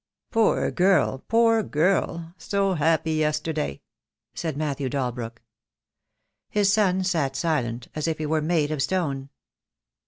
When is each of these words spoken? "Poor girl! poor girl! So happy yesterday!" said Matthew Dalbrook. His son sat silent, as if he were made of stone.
"Poor 0.31 0.71
girl! 0.71 1.23
poor 1.27 1.61
girl! 1.61 2.33
So 2.39 2.73
happy 2.73 3.11
yesterday!" 3.11 3.83
said 4.33 4.57
Matthew 4.57 4.89
Dalbrook. 4.89 5.43
His 6.49 6.73
son 6.73 7.03
sat 7.03 7.35
silent, 7.35 7.87
as 7.93 8.07
if 8.07 8.17
he 8.17 8.25
were 8.25 8.41
made 8.41 8.71
of 8.71 8.81
stone. 8.81 9.29